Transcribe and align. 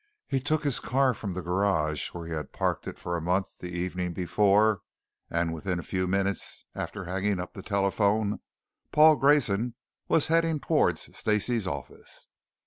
He 0.27 0.39
took 0.39 0.63
his 0.63 0.79
car 0.79 1.13
from 1.13 1.35
the 1.35 1.43
garage 1.43 2.07
where 2.07 2.25
he 2.25 2.33
had 2.33 2.51
parked 2.53 2.87
it 2.87 2.97
for 2.97 3.15
a 3.15 3.21
month 3.21 3.59
the 3.59 3.69
evening 3.69 4.13
before, 4.13 4.81
and 5.29 5.53
within 5.53 5.77
a 5.77 5.83
few 5.83 6.07
minutes 6.07 6.65
after 6.73 7.03
hanging 7.03 7.39
up 7.39 7.53
the 7.53 7.61
telephone, 7.61 8.39
Paul 8.91 9.15
Grayson 9.17 9.75
was 10.07 10.25
heading 10.25 10.59
towards 10.59 11.15
Stacey's 11.15 11.67
office. 11.67 12.25